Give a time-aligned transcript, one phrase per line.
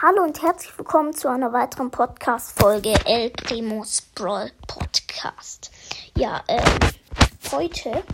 [0.00, 5.72] Hallo und herzlich willkommen zu einer weiteren Podcast-Folge El Primos Brawl Podcast.
[6.16, 6.62] Ja, ähm,
[7.50, 8.04] heute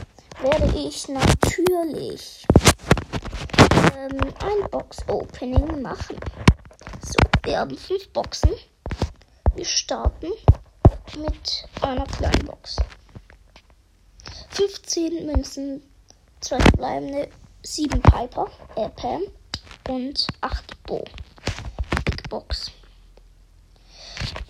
[0.40, 2.46] werde ich natürlich
[3.98, 6.16] ähm, ein Box-Opening machen.
[7.02, 8.54] So, wir haben fünf Boxen.
[9.54, 10.32] Wir starten
[11.18, 12.76] mit einer kleinen Box.
[14.52, 15.82] 15 Münzen,
[16.40, 17.28] zwei verbleibende,
[17.62, 19.20] 7 Piper, äh, Pam
[19.90, 21.04] und 8 Bo.
[22.34, 22.72] Big Box.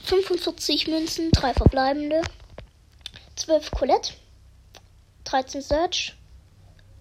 [0.04, 2.22] 45 Münzen, 3 verbleibende,
[3.36, 4.14] 12 Colette,
[5.24, 6.16] 13 Search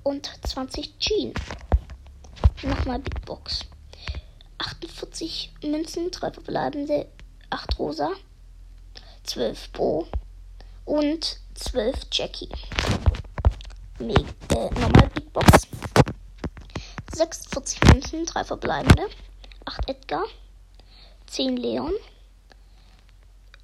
[0.04, 1.34] und 20 Jean.
[2.64, 3.62] Nochmal Big Box.
[4.58, 7.08] 48 Münzen, 3 verbleibende,
[7.50, 8.12] 8 Rosa,
[9.24, 10.08] 12 Bo
[10.84, 12.50] und 12 Jackie.
[14.00, 15.66] Meg äh, normal Big Box.
[17.14, 19.08] 46 Münzen, 3 verbleibende,
[19.66, 20.26] 8 Edgar,
[21.34, 21.92] 10 Leon,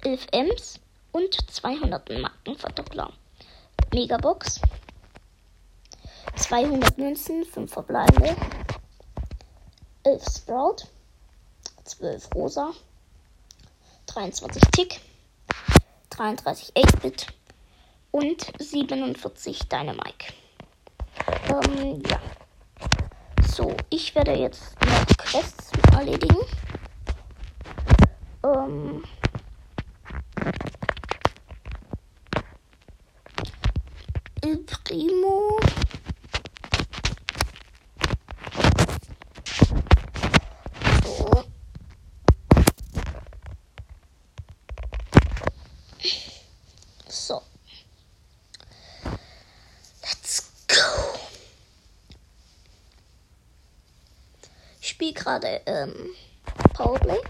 [0.02, 0.80] 11 Ems
[1.12, 3.12] und 200 Markenverdoppler.
[3.94, 4.60] Megabox.
[6.34, 8.34] 200 Münzen, 5 verbleibende,
[10.02, 10.76] 11 Sprout,
[11.84, 12.72] 12 Rosa,
[14.06, 15.00] 23 Tick,
[16.10, 17.28] 33 8-Bit
[18.10, 20.32] und 47 Dynamike.
[21.48, 22.20] Ähm, ja.
[23.46, 26.38] So, ich werde jetzt noch Quests erledigen.
[28.42, 29.02] Ähm.
[34.42, 35.58] El Primo.
[41.02, 41.44] So.
[47.08, 47.42] So.
[50.02, 50.74] Let's go.
[54.80, 55.92] Ich spiele gerade ähm,
[56.72, 57.20] Powerplay.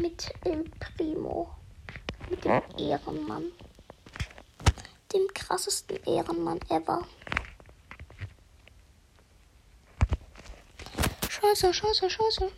[0.00, 0.64] Mit El
[1.24, 1.48] Primo.
[2.28, 3.44] Mit dem Ehrenmann.
[5.12, 7.06] Dem krassesten Ehrenmann ever.
[11.28, 12.50] Scheiße, scheiße, scheiße.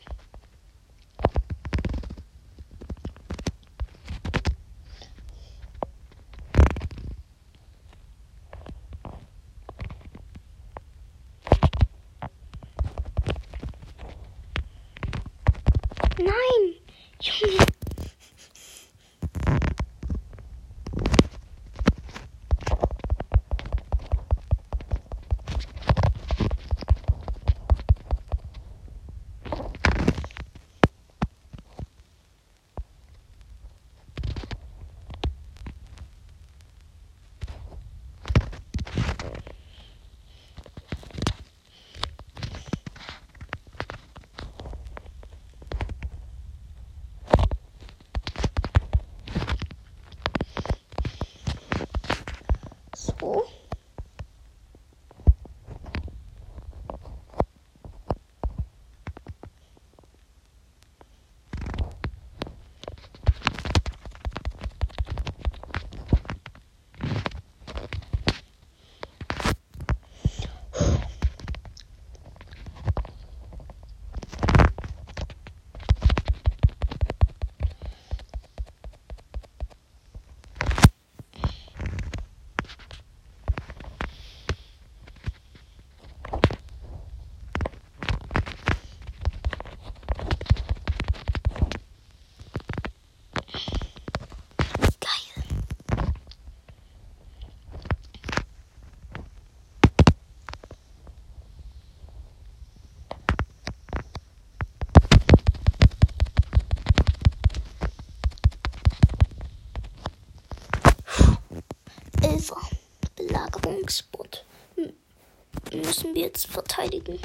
[115.76, 117.19] Müssen wir jetzt verteidigen.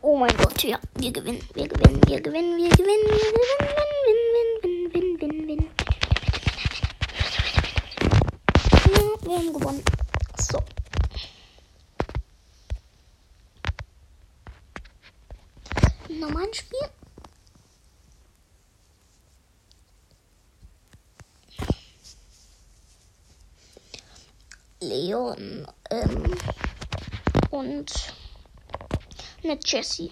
[0.00, 3.68] Oh mein Gott, ja, wir gewinnen, wir gewinnen, wir gewinnen, wir gewinnen, wir gewinnen,
[4.06, 4.20] win,
[4.62, 5.68] win, win, win, win, win.
[8.86, 9.82] Ja, wir haben gewonnen.
[10.38, 10.58] So.
[16.08, 16.97] Normalen Spiel.
[24.88, 26.34] Leon ähm,
[27.50, 27.92] und
[29.42, 30.10] eine Jessie.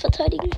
[0.00, 0.50] Verteidigen.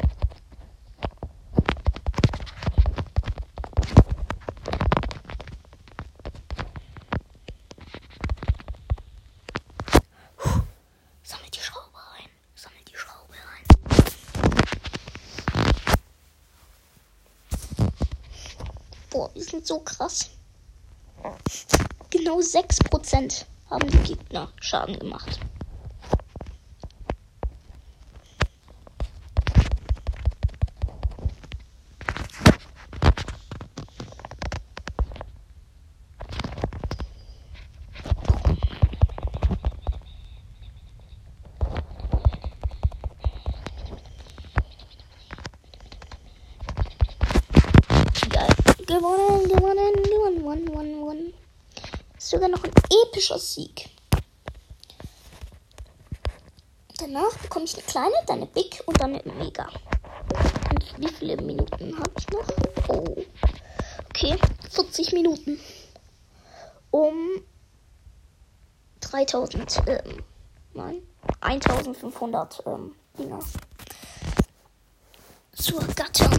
[11.52, 12.28] Die Schraube ein.
[12.54, 13.64] Sammelt die Schraube ein.
[19.10, 20.31] Boah, wir sind so krass.
[22.10, 25.38] Genau 6% haben die Gegner Schaden gemacht.
[48.31, 48.48] Geil.
[48.86, 51.32] Gewonnen, gewonnen, gewonnen, gewonnen, gewonnen, gewonnen.
[52.13, 52.73] Ist sogar noch ein
[53.06, 53.91] epischer Sieg.
[56.99, 59.69] Danach bekomme ich eine kleine, dann eine Big und dann eine Mega.
[60.71, 62.47] Und wie viele Minuten habe ich noch?
[62.88, 63.17] Oh.
[64.09, 64.38] Okay,
[64.71, 65.61] 40 Minuten.
[66.91, 67.43] Um
[69.00, 70.25] 3000, ähm,
[70.73, 71.03] nein,
[71.41, 73.41] 1500, ähm, Dinger.
[75.53, 76.38] Zu ergattern.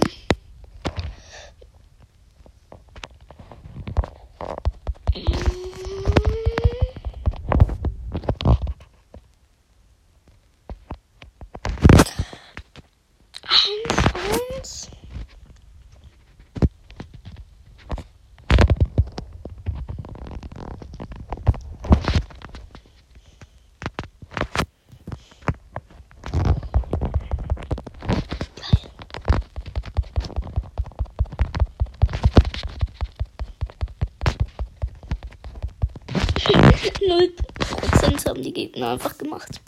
[36.94, 39.62] 0% haben die Gegner einfach gemacht.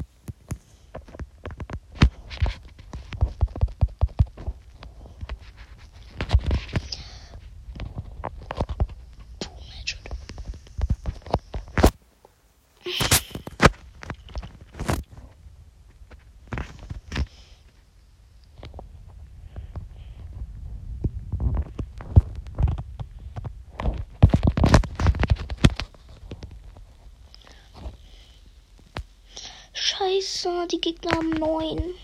[30.37, 31.95] 6, die Gegner haben neun.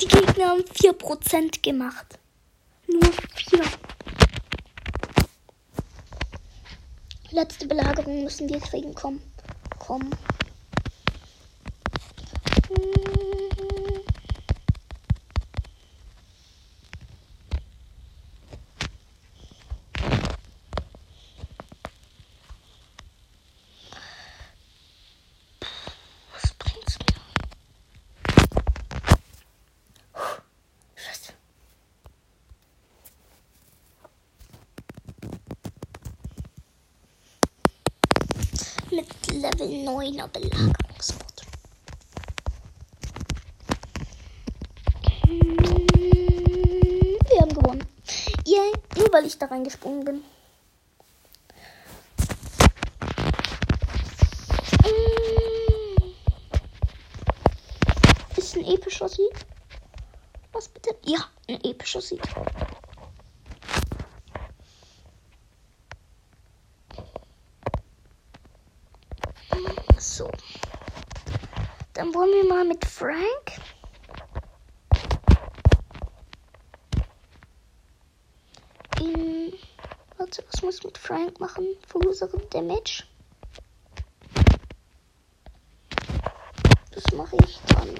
[0.00, 2.18] Die Gegner haben vier Prozent gemacht.
[2.88, 3.62] Nur vier.
[7.30, 8.94] Letzte Belagerung müssen wir kriegen.
[8.96, 9.20] Komm,
[9.78, 10.10] komm.
[38.96, 41.42] Mit Level 9er Belagerungsbot.
[47.28, 47.86] Wir haben gewonnen.
[48.46, 50.24] Yay, nur weil ich da reingesprungen bin.
[58.34, 59.44] Ist ein epischer Sieg?
[60.52, 60.96] Was bitte?
[61.04, 62.22] Ja, ein epischer Sieg.
[70.16, 70.30] So.
[71.92, 73.60] Dann wollen wir mal mit Frank.
[79.00, 79.52] In.
[80.16, 81.66] Warte, was muss ich mit Frank machen?
[81.86, 83.04] Verursache Damage.
[86.90, 87.94] Das mache ich dann.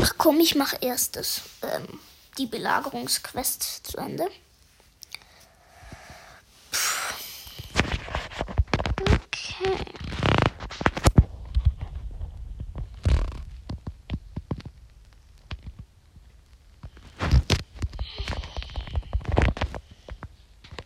[0.00, 2.00] Ach komm, ich mache erst das, ähm,
[2.40, 4.26] die Belagerungsquest zu Ende.
[8.98, 9.76] Okay.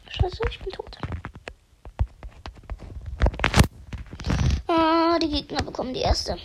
[0.09, 0.99] Scheiße, ich bin tot.
[4.67, 6.37] Ah, die Gegner bekommen die erste.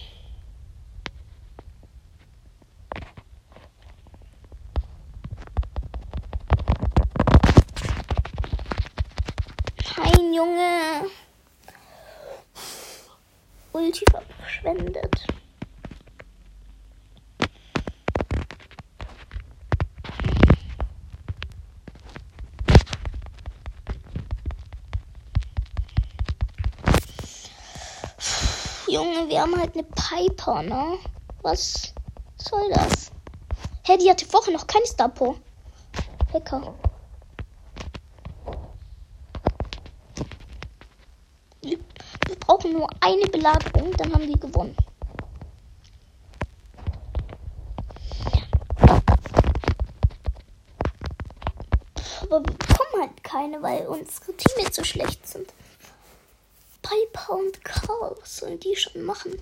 [29.29, 30.97] Wir haben halt eine Piper, ne?
[31.43, 31.93] Was
[32.37, 33.11] soll das?
[33.85, 35.35] Hä, die hatte vorher noch kein Stapo.
[36.33, 36.73] Hacker.
[41.61, 41.77] Wir
[42.39, 44.75] brauchen nur eine Belagerung, dann haben die gewonnen.
[52.23, 55.53] Aber wir bekommen halt keine, weil unsere Teams so schlecht sind.
[56.89, 59.39] Piper und Karl, was sollen die schon machen?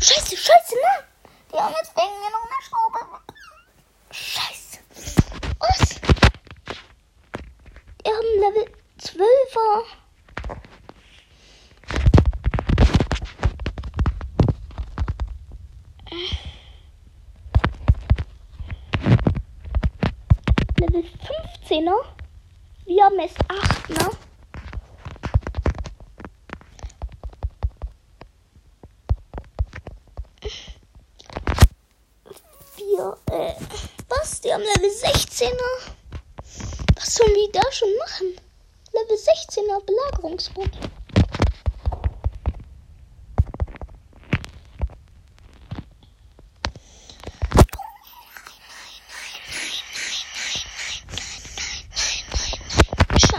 [0.00, 1.04] Scheiße, scheiße, ne?
[1.52, 3.20] Die haben jetzt wegen mir noch eine Schraube.
[4.10, 4.78] Scheiße.
[5.60, 6.00] Was?
[8.02, 8.66] Wir haben Level
[8.98, 10.00] 12er.
[20.80, 21.04] Level
[21.70, 22.04] 15er.
[22.84, 24.16] Wir haben es 8er.
[32.76, 33.54] Wir, äh,
[34.08, 34.40] was?
[34.40, 35.54] Die haben Level 16er.
[36.96, 38.36] Was sollen die da schon machen?
[38.92, 40.70] Level 16er Belagerungsbot.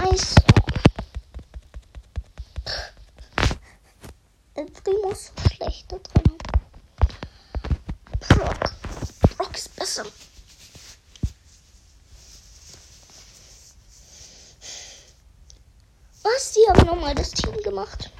[0.02, 0.36] Scheiße.
[4.74, 6.38] El Primo ist so schlecht da drin.
[8.20, 8.74] Brock.
[9.36, 10.06] Brock ist besser.
[16.24, 16.54] Was?
[16.54, 18.12] Die haben nochmal das Team gemacht.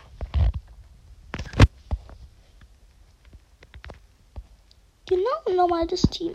[5.06, 6.34] Genau, nochmal das Team.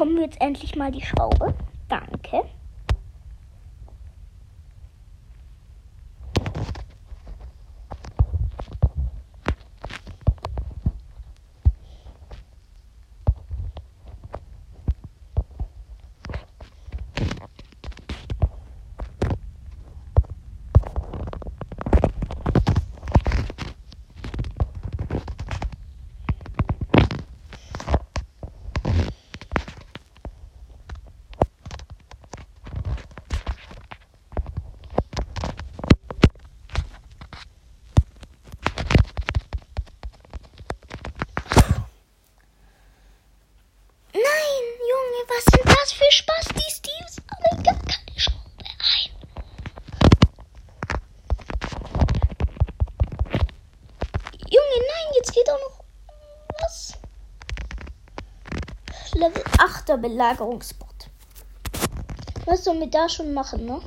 [0.00, 1.52] Kommen wir jetzt endlich mal die Schraube.
[1.90, 2.44] Danke.
[44.12, 46.46] Nein, Junge, was sind das für Spaß?
[46.48, 49.10] Die Steves alle gar keine Schraube ein.
[54.50, 54.78] Junge,
[55.30, 55.84] jetzt geht auch noch
[56.60, 56.98] was.
[59.14, 61.10] Level 8er Belagerungsbot.
[62.46, 63.80] Was sollen wir da schon machen, ne?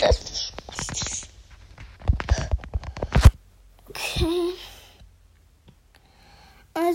[0.00, 1.28] Das
[3.88, 4.54] okay.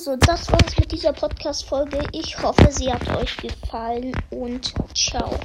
[0.06, 2.06] Also, das war's mit dieser Podcast-Folge.
[2.12, 5.40] Ich hoffe, sie hat euch gefallen und ciao.